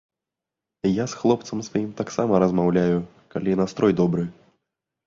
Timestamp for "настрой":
3.65-3.93